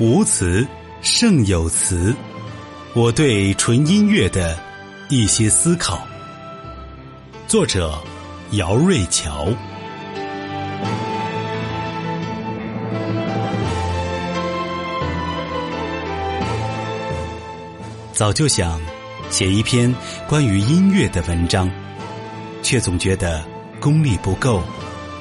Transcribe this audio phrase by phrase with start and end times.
[0.00, 0.64] 无词
[1.02, 2.14] 胜有词，
[2.94, 4.56] 我对纯音乐的
[5.08, 6.06] 一些思考。
[7.48, 7.98] 作者：
[8.52, 9.48] 姚瑞桥。
[18.12, 18.80] 早就想
[19.30, 19.92] 写一篇
[20.28, 21.68] 关于音乐的文章，
[22.62, 23.44] 却总觉得
[23.80, 24.62] 功力不够，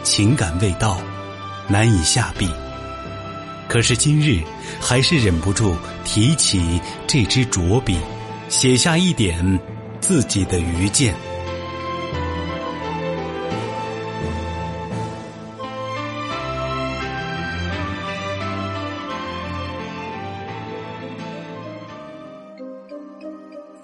[0.04, 1.02] 情感未到，
[1.68, 2.48] 难以下笔。
[3.78, 4.42] 可是今日
[4.82, 7.96] 还是忍不住提起这支拙笔，
[8.50, 9.60] 写下一点
[10.02, 11.14] 自己的愚见。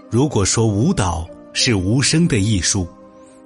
[0.09, 2.87] 如果说舞蹈是无声的艺术，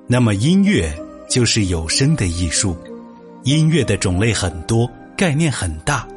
[0.07, 0.97] 那么音乐
[1.29, 2.77] 就是有声的艺术。
[3.43, 6.07] 音乐的种类很多，概念很大。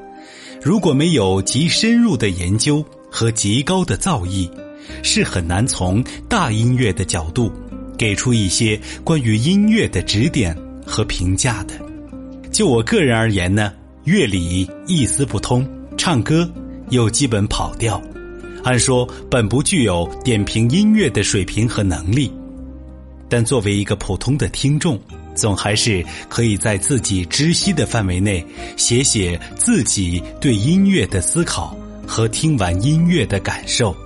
[0.62, 4.50] 如果没有极深入的研究和极高的造诣，
[5.02, 7.50] 是很难从大音乐的角度
[7.96, 10.54] 给出一些关于音乐的指点
[10.86, 11.74] 和评价的。
[12.52, 13.72] 就我个人而言呢，
[14.04, 15.66] 乐理一丝不通，
[15.96, 16.48] 唱歌
[16.90, 18.00] 又基本跑调。
[18.62, 22.30] 按说本不具有点评音乐的水平和能力，
[23.30, 25.00] 但作为一个普通的听众，
[25.40, 28.44] 总还是可以在自己知悉的范围内
[28.76, 31.74] 写写自己对音乐的思考
[32.06, 33.96] 和听完音乐的感受。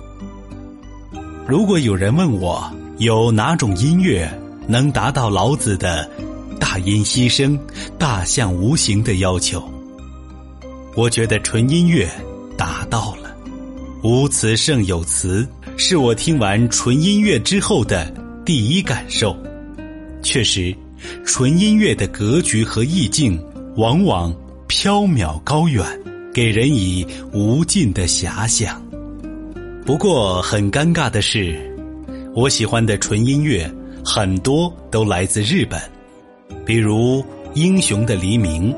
[1.45, 4.27] 如果有人问我有哪种音乐
[4.67, 6.09] 能达到老子的
[6.59, 7.59] “大音希声，
[7.99, 9.61] 大象无形”的要求，
[10.95, 12.09] 我觉得纯音乐
[12.57, 13.35] 达到了。
[14.01, 18.11] 无词胜有词，是我听完纯音乐之后的
[18.45, 19.35] 第一感受。
[20.23, 20.75] 确实，
[21.25, 23.39] 纯音乐的格局和意境
[23.75, 24.35] 往往
[24.67, 25.85] 飘渺高远，
[26.33, 28.81] 给人以无尽的遐想。
[29.85, 31.57] 不过，很尴尬的是，
[32.33, 33.69] 我喜欢的纯音乐
[34.03, 35.81] 很多都来自日本，
[36.65, 37.21] 比如
[37.53, 38.73] 《英雄的黎明》，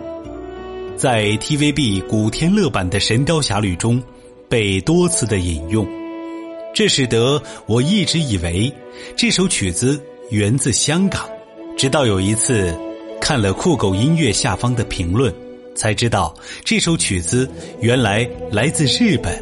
[0.95, 4.01] 在 TVB 古天乐版的《神雕侠侣》中。
[4.49, 5.85] 被多次的引用，
[6.73, 8.73] 这使得我一直以为
[9.13, 11.27] 这首曲子源自香港，
[11.77, 12.75] 直到有一次
[13.21, 15.31] 看了酷狗音乐下方的评论，
[15.75, 16.33] 才知道
[16.65, 17.47] 这首曲子
[17.79, 19.39] 原来来自日本，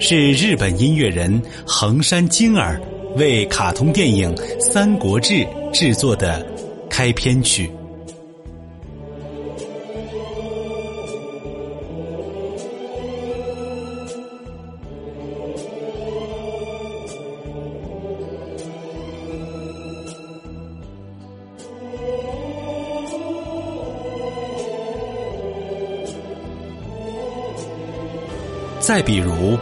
[0.00, 2.80] 是日本音乐人横山晶儿
[3.16, 5.34] 为卡通电影《三国志》
[5.70, 6.44] 制作的
[6.88, 7.70] 开篇曲。
[28.86, 29.58] 再比如，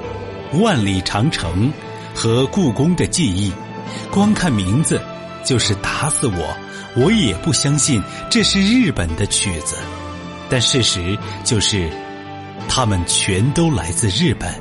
[0.61, 1.73] 《万里长城》
[2.15, 3.51] 和故宫的记忆，
[4.11, 5.01] 光看名字
[5.43, 6.55] 就是打死我，
[6.95, 9.79] 我也不相信这是日本的曲子。
[10.51, 11.89] 但事实就是，
[12.69, 14.53] 他们全都来自日本。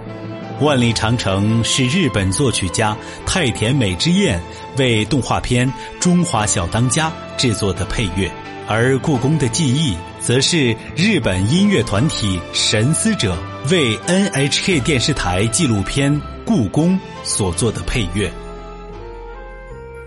[0.65, 4.41] 《万里长城》是日本作曲家太田美之彦
[4.77, 5.67] 为动画片
[5.99, 8.31] 《中华小当家》制作的配乐，
[8.67, 13.37] 而《故宫的记忆》则是日本音乐团体神思者。
[13.71, 16.13] 为 NHK 电视台纪录片
[16.45, 18.29] 《故宫》所做的配乐，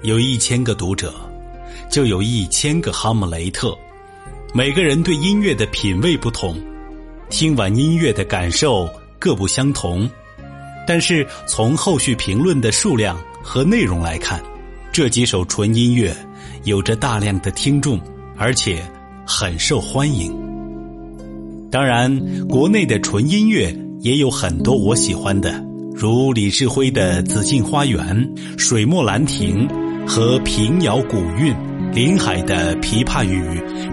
[0.03, 1.15] 有一千个读者，
[1.91, 3.75] 就有一千个哈姆雷特。
[4.53, 6.55] 每个人对音乐的品味不同，
[7.31, 8.87] 听完音乐的感受
[9.19, 10.09] 各不相同。
[10.87, 14.39] 但是从后续评论的数量和内容来看，
[14.93, 16.15] 这几首纯音乐
[16.65, 17.99] 有着大量的听众，
[18.37, 18.83] 而且
[19.27, 20.35] 很受欢迎。
[21.71, 25.63] 当然，国内的纯音乐也有很多我喜欢的，
[25.95, 28.01] 如李志辉的《紫禁花园》、
[28.59, 29.69] 水墨兰亭
[30.07, 31.55] 和平遥古韵、
[31.93, 33.41] 林海的《琵琶语》、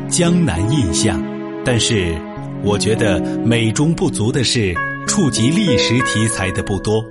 [0.08, 1.22] 江南印象。
[1.66, 2.16] 但是，
[2.64, 4.74] 我觉得美中不足的是，
[5.08, 7.04] 触及历史题材的不多，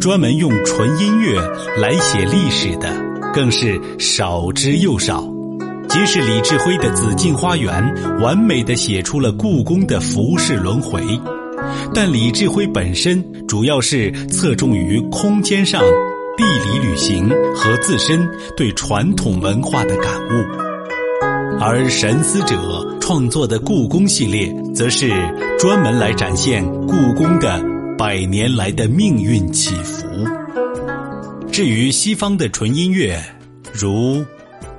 [0.00, 1.40] 专门用纯音乐
[1.80, 2.90] 来写历史的
[3.32, 5.37] 更是少之又少。
[5.98, 7.82] 于是李志辉的《紫禁花园》
[8.22, 11.02] 完美的写出了故宫的浮世轮回，
[11.92, 15.82] 但李志辉本身主要是侧重于空间上
[16.36, 18.24] 地理旅行和自身
[18.56, 25.10] 对传统文化的感悟，而神思者创作的故宫系列，则是
[25.58, 27.60] 专门来展现故宫的
[27.98, 30.06] 百年来的命运起伏。
[31.50, 33.20] 至于西方的纯音乐，
[33.72, 34.24] 如。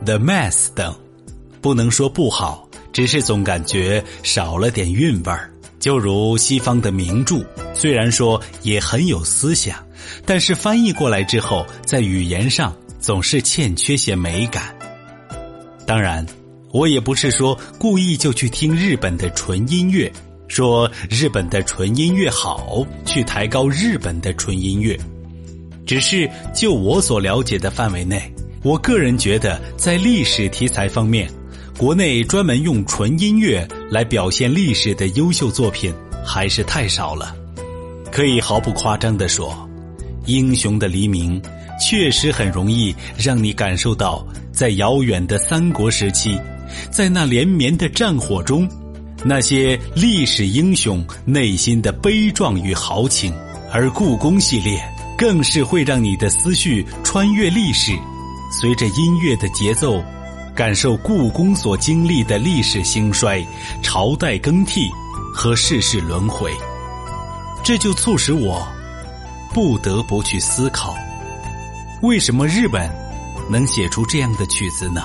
[0.06, 0.95] The Mass 等，
[1.61, 5.51] 不能说不好，只是总感觉少了点韵味儿。
[5.79, 7.41] 就如西方的名著，
[7.73, 9.77] 虽然说也很有思想，
[10.25, 14.75] 但是翻译过来之后，在语言上总是欠缺些美感。
[15.85, 16.25] 当然，
[16.71, 20.11] 我也不是说故意就去听日本的纯音乐，
[20.50, 25.00] 说日本的纯音乐好，去抬高日本的纯音乐。
[25.85, 28.21] 只是就我所了解的范围内，
[28.63, 31.31] 我个人觉得在历史题材方面，
[31.80, 35.94] 国内专门用纯音乐来表现历史的优秀作品
[36.26, 37.34] 还是太少了。
[38.12, 39.50] 可以毫不夸张地说，
[40.26, 41.42] 《英雄的黎明》
[41.80, 46.38] 确实很容易让你感受到，在遥远的三国时期，
[46.92, 48.68] 在那连绵的战火中，
[49.24, 53.34] 那些历史英雄内心的悲壮与豪情。
[53.72, 54.78] 而故宫系列。
[55.18, 57.92] 更是会让你的思绪穿越历史，
[58.54, 60.02] 随着音乐的节奏，
[60.56, 63.46] 感受故宫所经历的历史兴衰、
[63.81, 64.90] 朝代更替
[65.34, 66.51] 和世事轮回。
[67.63, 68.68] 这就促使我
[69.54, 70.96] 不得不去思考：
[72.01, 72.90] 为什么日本
[73.50, 75.04] 能写出这样的曲子呢？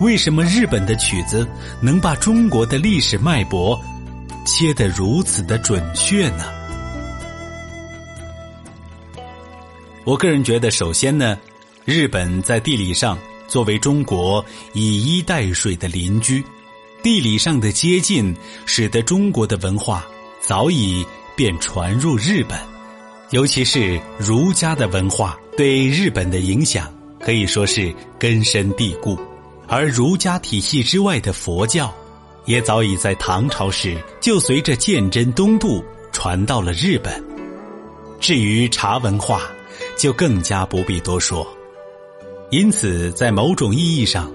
[0.00, 1.46] 为什么日本的曲子
[1.80, 3.78] 能把中国的历史脉搏
[4.44, 6.44] 切得如此的准确呢？
[10.04, 11.38] 我个人觉得，首先呢，
[11.84, 16.42] 日本在地理上作为中国以衣带水的邻居，
[17.02, 18.34] 地理上的接近，
[18.66, 20.06] 使得中国的文化
[20.40, 21.04] 早已
[21.36, 22.58] 便传入日本，
[23.30, 29.18] 尤其是儒家的文化对日本的影响可以说是根深蒂固，
[29.66, 31.94] 而儒家体系之外的佛教，
[32.44, 37.22] 也早已在唐朝时就随着鉴真东渡传到了日本。
[38.20, 39.42] 至于茶文化，
[39.96, 41.46] 就更加不必多说，
[42.54, 44.32] 因此，在某种意义上，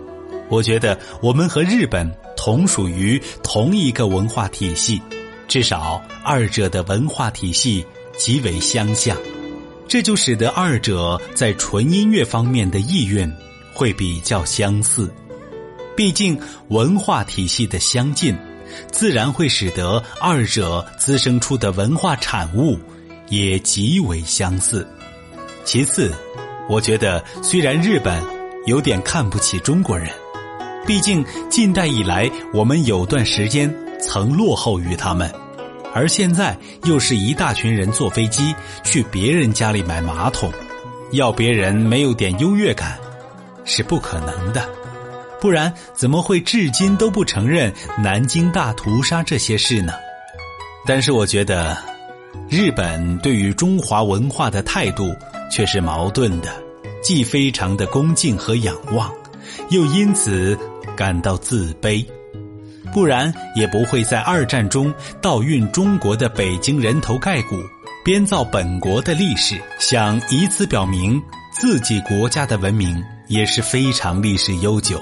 [0.50, 2.06] 我觉得我们和日本
[2.36, 5.02] 同属于同一个文化体系，
[5.48, 7.86] 至少二者的文化体系
[8.18, 9.18] 极为相像，
[9.88, 13.34] 这就使得二者在纯音乐方面的意愿
[13.74, 15.10] 会比较相似。
[15.96, 16.38] 毕竟
[16.68, 18.38] 文化体系的相近，
[18.92, 22.78] 自然会使得二者滋生出的文化产物
[23.30, 24.86] 也极为相似。
[25.64, 26.14] 其次，
[26.70, 28.24] 我觉得虽然日本
[28.68, 30.08] 有点看不起中国人，
[30.86, 35.34] 毕竟近代以来我们有段时间曾落后于他们，
[35.96, 40.54] 而现在又是一大群人坐飞机去别人家里买马桶，
[41.12, 43.00] 要别人没有点优越感
[43.66, 44.70] 是不可能的，
[45.42, 49.94] 不然怎么会至今都不承认南京大屠杀这些事呢？
[50.86, 51.76] 但是我觉得，
[52.48, 55.16] 日本对于中华文化的态度。
[55.50, 56.50] 却是矛盾的，
[57.02, 59.12] 既非常的恭敬和仰望，
[59.70, 60.58] 又因此
[60.96, 62.06] 感到自卑，
[62.94, 67.56] 不然也不会在二战中盗运中国的北京人头盖骨，
[68.04, 75.02] 编造本国的历史，想以此表明自己国家的文明也是非常历史悠久。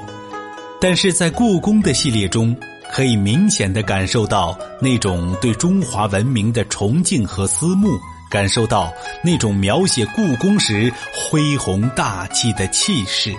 [0.79, 2.55] 但是在故宫的系列中，
[2.93, 7.89] 可以明显的感受到那种对中华文明的崇敬和思慕。
[8.29, 8.93] 感受到
[9.23, 13.33] 那种描写故宫时恢宏大气的气势，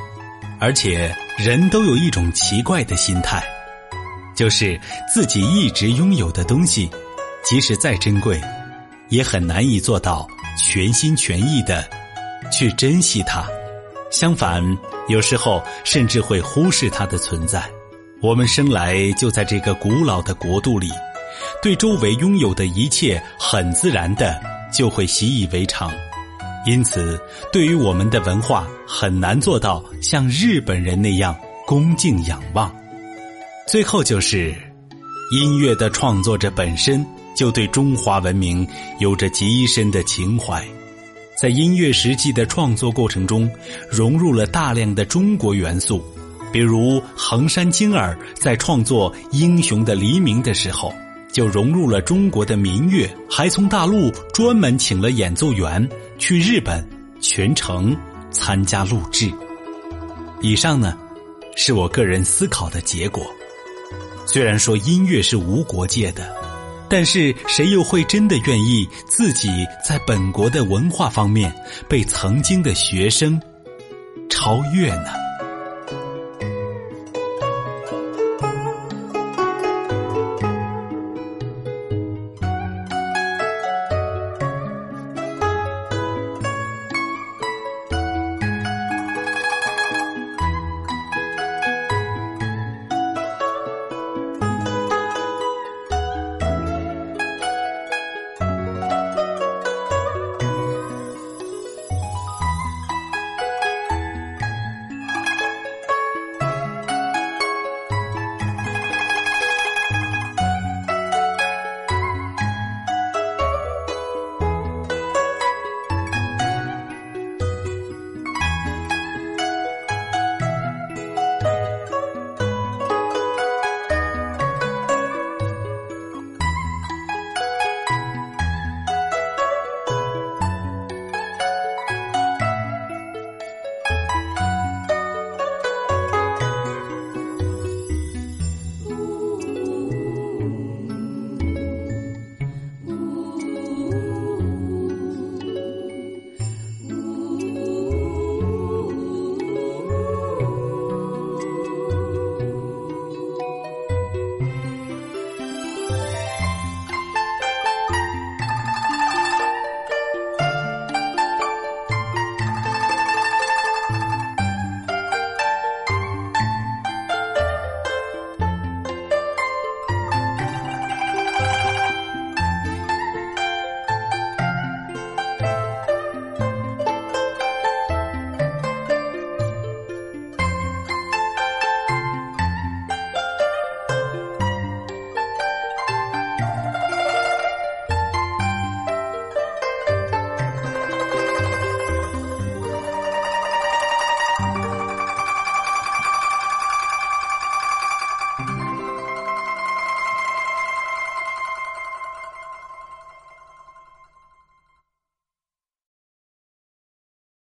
[0.59, 3.45] 而且人都有一种奇怪的心态，
[4.35, 4.81] 就是
[5.13, 6.91] 自己一直拥有的东西，
[7.45, 8.41] 即使再珍贵，
[9.09, 11.89] 也很难以做到全心全意的
[12.51, 13.47] 去珍惜它。
[14.11, 14.63] 相反，
[15.09, 17.63] 有时候甚至会忽视它的存在。
[18.23, 20.91] 我们生来就在这个古老的国度里，
[21.63, 24.41] 对周围拥有的一切很自然的。
[24.73, 25.91] 就会习以为常，
[26.67, 27.21] 因此，
[27.53, 32.75] 对于我们的文化很难做到像日本人那样恭敬仰望。
[33.67, 34.55] 最后就是，
[35.33, 37.05] 音乐的创作者本身
[37.37, 38.67] 就对中华文明
[38.99, 40.67] 有着极深的情怀，
[41.37, 43.51] 在音乐实际的创作过程中，
[43.91, 46.03] 融入了大量的中国元素，
[46.53, 50.93] 比如横山晶儿在创作《英雄的黎明》的时候。
[51.33, 55.87] 就融入了中国的民乐，还从大陆专门请了演奏员
[56.19, 56.87] 去日本
[57.21, 57.97] 全程
[58.31, 59.31] 参加录制。
[60.41, 60.97] 以上呢，
[61.57, 63.25] 是我个人思考的结果。
[64.27, 66.35] 虽然说音乐是无国界的，
[66.89, 69.49] 但是谁又会真的愿意自己
[69.87, 71.55] 在本国的文化方面
[71.89, 73.41] 被曾经的学生
[74.29, 75.28] 超越呢？